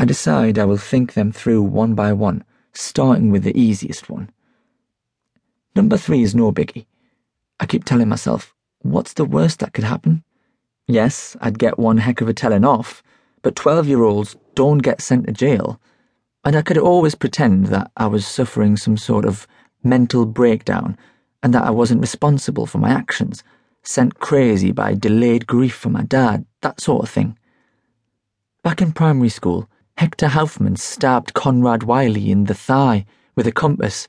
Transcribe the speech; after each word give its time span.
I 0.00 0.04
decide 0.04 0.60
I 0.60 0.64
will 0.64 0.76
think 0.76 1.14
them 1.14 1.32
through 1.32 1.60
one 1.62 1.96
by 1.96 2.12
one, 2.12 2.44
starting 2.72 3.32
with 3.32 3.42
the 3.42 3.60
easiest 3.60 4.08
one. 4.08 4.30
Number 5.74 5.96
three 5.96 6.22
is 6.22 6.36
no 6.36 6.52
biggie. 6.52 6.86
I 7.58 7.66
keep 7.66 7.82
telling 7.82 8.08
myself, 8.08 8.54
what's 8.78 9.14
the 9.14 9.24
worst 9.24 9.58
that 9.58 9.72
could 9.72 9.82
happen? 9.82 10.22
Yes, 10.86 11.36
I'd 11.40 11.58
get 11.58 11.80
one 11.80 11.96
heck 11.96 12.20
of 12.20 12.28
a 12.28 12.32
telling 12.32 12.64
off, 12.64 13.02
but 13.42 13.56
12 13.56 13.88
year 13.88 14.04
olds 14.04 14.36
don't 14.54 14.78
get 14.78 15.02
sent 15.02 15.26
to 15.26 15.32
jail, 15.32 15.80
and 16.44 16.54
I 16.54 16.62
could 16.62 16.78
always 16.78 17.16
pretend 17.16 17.66
that 17.66 17.90
I 17.96 18.06
was 18.06 18.24
suffering 18.24 18.76
some 18.76 18.96
sort 18.96 19.24
of 19.24 19.48
mental 19.82 20.26
breakdown 20.26 20.96
and 21.42 21.52
that 21.54 21.64
I 21.64 21.70
wasn't 21.70 22.02
responsible 22.02 22.66
for 22.66 22.78
my 22.78 22.90
actions, 22.90 23.42
sent 23.82 24.20
crazy 24.20 24.70
by 24.70 24.94
delayed 24.94 25.48
grief 25.48 25.74
from 25.74 25.90
my 25.94 26.02
dad, 26.02 26.46
that 26.60 26.80
sort 26.80 27.02
of 27.02 27.10
thing. 27.10 27.36
Back 28.62 28.80
in 28.80 28.92
primary 28.92 29.28
school, 29.28 29.68
Hector 29.98 30.28
Hoffman 30.28 30.76
stabbed 30.76 31.34
Conrad 31.34 31.82
Wiley 31.82 32.30
in 32.30 32.44
the 32.44 32.54
thigh 32.54 33.04
with 33.34 33.48
a 33.48 33.52
compass, 33.52 34.06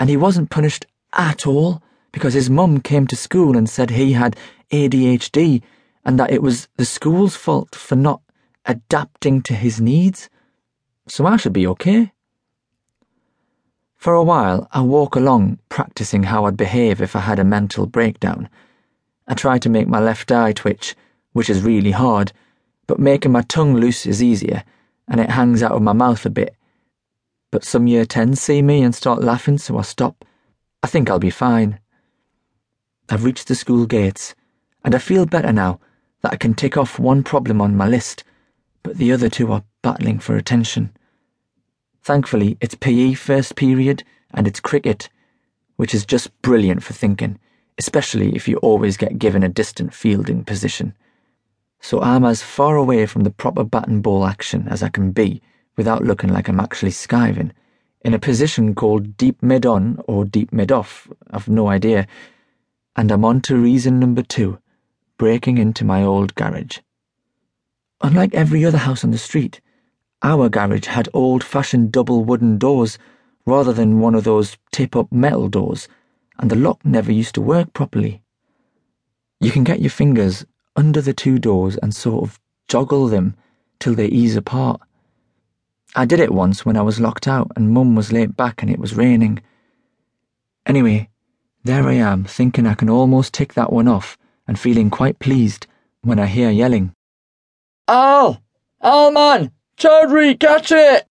and 0.00 0.10
he 0.10 0.16
wasn't 0.16 0.50
punished 0.50 0.84
at 1.12 1.46
all 1.46 1.80
because 2.10 2.34
his 2.34 2.50
mum 2.50 2.80
came 2.80 3.06
to 3.06 3.14
school 3.14 3.56
and 3.56 3.70
said 3.70 3.90
he 3.90 4.14
had 4.14 4.36
ADHD 4.72 5.62
and 6.04 6.18
that 6.18 6.32
it 6.32 6.42
was 6.42 6.66
the 6.76 6.84
school's 6.84 7.36
fault 7.36 7.76
for 7.76 7.94
not 7.94 8.20
adapting 8.66 9.42
to 9.42 9.54
his 9.54 9.80
needs. 9.80 10.28
So 11.06 11.24
I 11.24 11.36
should 11.36 11.52
be 11.52 11.68
okay. 11.68 12.10
For 13.96 14.14
a 14.14 14.24
while, 14.24 14.66
I 14.72 14.80
walk 14.80 15.14
along 15.14 15.60
practicing 15.68 16.24
how 16.24 16.46
I'd 16.46 16.56
behave 16.56 17.00
if 17.00 17.14
I 17.14 17.20
had 17.20 17.38
a 17.38 17.44
mental 17.44 17.86
breakdown. 17.86 18.48
I 19.28 19.34
try 19.34 19.58
to 19.58 19.70
make 19.70 19.86
my 19.86 20.00
left 20.00 20.32
eye 20.32 20.50
twitch, 20.50 20.96
which 21.32 21.48
is 21.48 21.62
really 21.62 21.92
hard, 21.92 22.32
but 22.88 22.98
making 22.98 23.30
my 23.30 23.42
tongue 23.42 23.76
loose 23.76 24.04
is 24.04 24.20
easier 24.20 24.64
and 25.12 25.20
it 25.20 25.30
hangs 25.30 25.62
out 25.62 25.72
of 25.72 25.82
my 25.82 25.92
mouth 25.92 26.24
a 26.24 26.30
bit. 26.30 26.56
But 27.50 27.64
some 27.64 27.86
year 27.86 28.06
10s 28.06 28.38
see 28.38 28.62
me 28.62 28.82
and 28.82 28.94
start 28.94 29.22
laughing, 29.22 29.58
so 29.58 29.76
I 29.76 29.82
stop. 29.82 30.24
I 30.82 30.86
think 30.86 31.10
I'll 31.10 31.18
be 31.18 31.28
fine. 31.28 31.78
I've 33.10 33.22
reached 33.22 33.46
the 33.46 33.54
school 33.54 33.84
gates, 33.84 34.34
and 34.82 34.94
I 34.94 34.98
feel 34.98 35.26
better 35.26 35.52
now 35.52 35.80
that 36.22 36.32
I 36.32 36.36
can 36.36 36.54
tick 36.54 36.78
off 36.78 36.98
one 36.98 37.22
problem 37.22 37.60
on 37.60 37.76
my 37.76 37.86
list, 37.86 38.24
but 38.82 38.96
the 38.96 39.12
other 39.12 39.28
two 39.28 39.52
are 39.52 39.64
battling 39.82 40.18
for 40.18 40.34
attention. 40.34 40.96
Thankfully, 42.02 42.56
it's 42.62 42.74
PE 42.74 43.12
first 43.12 43.54
period 43.54 44.04
and 44.32 44.48
it's 44.48 44.60
cricket, 44.60 45.10
which 45.76 45.94
is 45.94 46.06
just 46.06 46.30
brilliant 46.40 46.82
for 46.82 46.94
thinking, 46.94 47.38
especially 47.76 48.34
if 48.34 48.48
you 48.48 48.56
always 48.56 48.96
get 48.96 49.18
given 49.18 49.42
a 49.42 49.50
distant 49.50 49.92
fielding 49.92 50.42
position 50.42 50.94
so 51.82 52.00
I'm 52.00 52.24
as 52.24 52.42
far 52.42 52.76
away 52.76 53.04
from 53.06 53.24
the 53.24 53.30
proper 53.30 53.64
bat 53.64 53.88
and 53.88 54.02
ball 54.02 54.24
action 54.24 54.68
as 54.68 54.82
I 54.82 54.88
can 54.88 55.10
be 55.10 55.42
without 55.76 56.04
looking 56.04 56.30
like 56.32 56.48
I'm 56.48 56.60
actually 56.60 56.92
skiving, 56.92 57.50
in 58.04 58.14
a 58.14 58.18
position 58.18 58.74
called 58.74 59.16
deep 59.16 59.42
mid 59.42 59.66
on 59.66 59.98
or 60.06 60.24
deep 60.24 60.52
mid 60.52 60.70
off, 60.70 61.08
I've 61.30 61.48
no 61.48 61.68
idea, 61.68 62.06
and 62.94 63.10
I'm 63.10 63.24
on 63.24 63.40
to 63.42 63.56
reason 63.56 63.98
number 63.98 64.22
two 64.22 64.58
breaking 65.18 65.58
into 65.58 65.84
my 65.84 66.02
old 66.02 66.34
garage. 66.34 66.78
Unlike 68.00 68.34
every 68.34 68.64
other 68.64 68.78
house 68.78 69.04
on 69.04 69.12
the 69.12 69.18
street, 69.18 69.60
our 70.22 70.48
garage 70.48 70.86
had 70.86 71.08
old 71.12 71.44
fashioned 71.44 71.92
double 71.92 72.24
wooden 72.24 72.58
doors 72.58 72.98
rather 73.44 73.72
than 73.72 74.00
one 74.00 74.14
of 74.14 74.24
those 74.24 74.56
tip 74.70 74.96
up 74.96 75.10
metal 75.12 75.48
doors, 75.48 75.88
and 76.38 76.50
the 76.50 76.56
lock 76.56 76.84
never 76.84 77.12
used 77.12 77.34
to 77.34 77.40
work 77.40 77.72
properly. 77.72 78.22
You 79.40 79.50
can 79.50 79.64
get 79.64 79.80
your 79.80 79.90
fingers 79.90 80.44
under 80.76 81.00
the 81.00 81.12
two 81.12 81.38
doors 81.38 81.76
and 81.76 81.94
sort 81.94 82.24
of 82.24 82.40
joggle 82.68 83.08
them 83.08 83.34
till 83.78 83.94
they 83.94 84.06
ease 84.06 84.36
apart. 84.36 84.80
I 85.94 86.04
did 86.04 86.20
it 86.20 86.32
once 86.32 86.64
when 86.64 86.76
I 86.76 86.82
was 86.82 87.00
locked 87.00 87.28
out 87.28 87.50
and 87.54 87.70
Mum 87.70 87.94
was 87.94 88.12
late 88.12 88.36
back 88.36 88.62
and 88.62 88.70
it 88.70 88.78
was 88.78 88.94
raining. 88.94 89.42
Anyway, 90.64 91.10
there 91.64 91.86
I 91.86 91.94
am, 91.94 92.24
thinking 92.24 92.66
I 92.66 92.74
can 92.74 92.88
almost 92.88 93.34
tick 93.34 93.54
that 93.54 93.72
one 93.72 93.88
off 93.88 94.16
and 94.48 94.58
feeling 94.58 94.90
quite 94.90 95.18
pleased 95.18 95.66
when 96.00 96.18
I 96.18 96.26
hear 96.26 96.50
yelling. 96.50 96.94
Al! 97.88 98.42
Al, 98.80 99.10
man! 99.12 99.52
Chaudhury, 99.76 100.38
catch 100.38 100.72
it! 100.72 101.06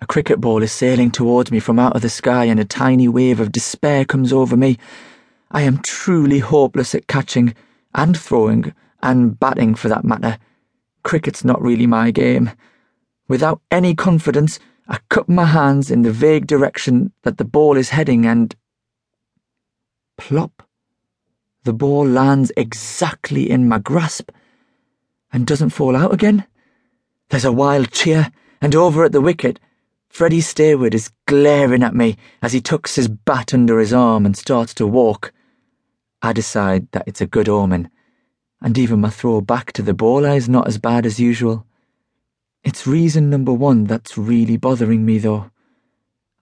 A 0.00 0.06
cricket 0.06 0.40
ball 0.40 0.62
is 0.62 0.72
sailing 0.72 1.10
towards 1.10 1.50
me 1.50 1.60
from 1.60 1.78
out 1.78 1.96
of 1.96 2.02
the 2.02 2.08
sky 2.08 2.44
and 2.44 2.58
a 2.58 2.64
tiny 2.64 3.08
wave 3.08 3.40
of 3.40 3.52
despair 3.52 4.04
comes 4.04 4.32
over 4.32 4.56
me. 4.56 4.78
I 5.50 5.62
am 5.62 5.78
truly 5.78 6.40
hopeless 6.40 6.94
at 6.94 7.06
catching 7.06 7.54
and 7.94 8.18
throwing, 8.18 8.74
and 9.02 9.38
batting 9.38 9.74
for 9.74 9.88
that 9.88 10.04
matter. 10.04 10.38
Cricket's 11.02 11.44
not 11.44 11.60
really 11.60 11.86
my 11.86 12.10
game. 12.10 12.50
Without 13.28 13.60
any 13.70 13.94
confidence, 13.94 14.58
I 14.88 14.98
cup 15.08 15.28
my 15.28 15.44
hands 15.44 15.90
in 15.90 16.02
the 16.02 16.12
vague 16.12 16.46
direction 16.46 17.12
that 17.22 17.38
the 17.38 17.44
ball 17.44 17.76
is 17.76 17.90
heading 17.90 18.26
and. 18.26 18.54
Plop. 20.16 20.62
The 21.64 21.72
ball 21.72 22.06
lands 22.06 22.52
exactly 22.56 23.50
in 23.50 23.68
my 23.68 23.78
grasp 23.78 24.30
and 25.32 25.46
doesn't 25.46 25.70
fall 25.70 25.96
out 25.96 26.12
again. 26.12 26.46
There's 27.30 27.44
a 27.44 27.52
wild 27.52 27.90
cheer, 27.90 28.30
and 28.60 28.74
over 28.74 29.04
at 29.04 29.12
the 29.12 29.20
wicket, 29.20 29.58
Freddie 30.08 30.40
Stayward 30.40 30.94
is 30.94 31.10
glaring 31.26 31.82
at 31.82 31.94
me 31.94 32.16
as 32.40 32.52
he 32.52 32.60
tucks 32.60 32.94
his 32.96 33.08
bat 33.08 33.52
under 33.52 33.78
his 33.80 33.92
arm 33.92 34.24
and 34.24 34.36
starts 34.36 34.72
to 34.74 34.86
walk. 34.86 35.32
I 36.24 36.32
decide 36.32 36.90
that 36.92 37.06
it's 37.06 37.20
a 37.20 37.26
good 37.26 37.50
omen, 37.50 37.90
and 38.62 38.78
even 38.78 39.02
my 39.02 39.10
throw 39.10 39.42
back 39.42 39.74
to 39.74 39.82
the 39.82 39.92
ball 39.92 40.24
is 40.24 40.48
not 40.48 40.66
as 40.66 40.78
bad 40.78 41.04
as 41.04 41.20
usual. 41.20 41.66
It's 42.62 42.86
reason 42.86 43.28
number 43.28 43.52
one 43.52 43.84
that's 43.84 44.16
really 44.16 44.56
bothering 44.56 45.04
me, 45.04 45.18
though, 45.18 45.50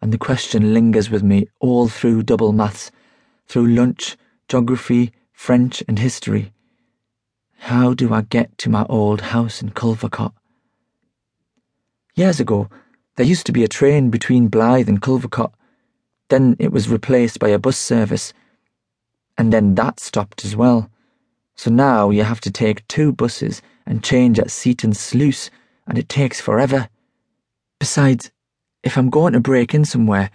and 0.00 0.12
the 0.12 0.18
question 0.18 0.72
lingers 0.72 1.10
with 1.10 1.24
me 1.24 1.48
all 1.58 1.88
through 1.88 2.22
double 2.22 2.52
maths, 2.52 2.92
through 3.48 3.66
lunch, 3.66 4.16
geography, 4.46 5.10
French, 5.32 5.82
and 5.88 5.98
history. 5.98 6.52
How 7.58 7.92
do 7.92 8.14
I 8.14 8.22
get 8.22 8.56
to 8.58 8.70
my 8.70 8.86
old 8.88 9.20
house 9.20 9.62
in 9.62 9.70
Cullercoats? 9.70 10.36
Years 12.14 12.38
ago, 12.38 12.68
there 13.16 13.26
used 13.26 13.46
to 13.46 13.52
be 13.52 13.64
a 13.64 13.68
train 13.68 14.10
between 14.10 14.48
Blyth 14.48 14.86
and 14.86 15.02
Cullercoats. 15.02 15.56
Then 16.28 16.54
it 16.60 16.70
was 16.70 16.88
replaced 16.88 17.40
by 17.40 17.48
a 17.48 17.58
bus 17.58 17.78
service 17.78 18.32
and 19.42 19.52
then 19.52 19.74
that 19.74 19.98
stopped 19.98 20.44
as 20.44 20.54
well. 20.54 20.88
So 21.56 21.68
now 21.68 22.10
you 22.10 22.22
have 22.22 22.40
to 22.42 22.50
take 22.52 22.86
two 22.86 23.10
buses 23.10 23.60
and 23.84 24.00
change 24.00 24.38
at 24.38 24.52
Seaton 24.52 24.94
Sluice, 24.94 25.50
and 25.84 25.98
it 25.98 26.08
takes 26.08 26.40
forever. 26.40 26.88
Besides, 27.80 28.30
if 28.84 28.96
I'm 28.96 29.10
going 29.10 29.32
to 29.32 29.40
break 29.40 29.74
in 29.74 29.84
somewhere, 29.84 30.30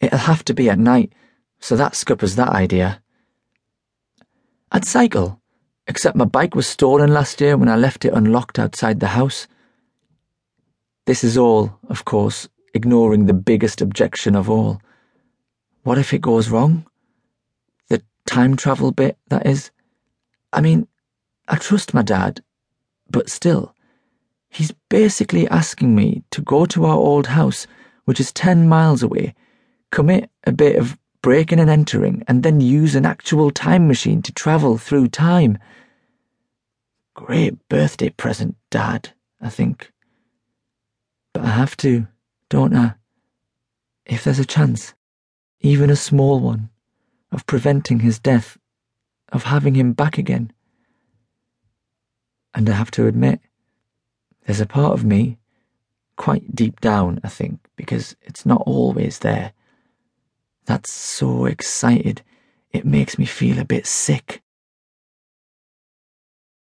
it'll 0.00 0.30
have 0.30 0.44
to 0.44 0.54
be 0.54 0.70
at 0.70 0.78
night, 0.78 1.12
so 1.58 1.74
that 1.74 1.96
scuppers 1.96 2.36
that 2.36 2.50
idea. 2.50 3.02
I'd 4.70 4.84
cycle, 4.84 5.40
except 5.88 6.16
my 6.16 6.24
bike 6.24 6.54
was 6.54 6.68
stolen 6.68 7.12
last 7.12 7.40
year 7.40 7.56
when 7.56 7.68
I 7.68 7.74
left 7.74 8.04
it 8.04 8.12
unlocked 8.12 8.60
outside 8.60 9.00
the 9.00 9.08
house. 9.18 9.48
This 11.06 11.24
is 11.24 11.36
all, 11.36 11.80
of 11.88 12.04
course, 12.04 12.48
ignoring 12.74 13.26
the 13.26 13.34
biggest 13.34 13.80
objection 13.80 14.36
of 14.36 14.48
all. 14.48 14.80
What 15.82 15.98
if 15.98 16.14
it 16.14 16.20
goes 16.20 16.48
wrong? 16.48 16.86
Time 18.26 18.56
travel 18.56 18.92
bit, 18.92 19.18
that 19.28 19.46
is. 19.46 19.70
I 20.52 20.60
mean, 20.60 20.86
I 21.48 21.56
trust 21.56 21.94
my 21.94 22.02
dad, 22.02 22.42
but 23.10 23.30
still, 23.30 23.74
he's 24.48 24.72
basically 24.88 25.48
asking 25.48 25.94
me 25.94 26.22
to 26.30 26.42
go 26.42 26.66
to 26.66 26.84
our 26.84 26.96
old 26.96 27.28
house, 27.28 27.66
which 28.04 28.20
is 28.20 28.32
10 28.32 28.68
miles 28.68 29.02
away, 29.02 29.34
commit 29.90 30.30
a 30.44 30.52
bit 30.52 30.76
of 30.76 30.98
breaking 31.22 31.60
and 31.60 31.70
entering, 31.70 32.24
and 32.26 32.42
then 32.42 32.60
use 32.60 32.94
an 32.94 33.06
actual 33.06 33.50
time 33.50 33.86
machine 33.86 34.22
to 34.22 34.32
travel 34.32 34.76
through 34.78 35.08
time. 35.08 35.58
Great 37.14 37.68
birthday 37.68 38.10
present, 38.10 38.56
Dad, 38.70 39.10
I 39.40 39.48
think. 39.48 39.92
But 41.32 41.44
I 41.44 41.50
have 41.50 41.76
to, 41.78 42.06
don't 42.48 42.74
I? 42.74 42.94
If 44.04 44.24
there's 44.24 44.38
a 44.38 44.44
chance, 44.44 44.94
even 45.60 45.90
a 45.90 45.96
small 45.96 46.40
one 46.40 46.70
of 47.32 47.46
preventing 47.46 48.00
his 48.00 48.18
death, 48.18 48.58
of 49.32 49.44
having 49.44 49.74
him 49.74 49.92
back 49.92 50.18
again. 50.18 50.52
And 52.54 52.68
I 52.68 52.74
have 52.74 52.90
to 52.92 53.06
admit, 53.06 53.40
there's 54.46 54.60
a 54.60 54.66
part 54.66 54.92
of 54.92 55.04
me, 55.04 55.38
quite 56.16 56.54
deep 56.54 56.80
down, 56.80 57.18
I 57.24 57.28
think, 57.28 57.60
because 57.74 58.14
it's 58.22 58.44
not 58.44 58.62
always 58.66 59.20
there, 59.20 59.52
that's 60.66 60.92
so 60.92 61.46
excited 61.46 62.22
it 62.70 62.84
makes 62.84 63.18
me 63.18 63.24
feel 63.24 63.58
a 63.58 63.64
bit 63.64 63.86
sick. 63.86 64.42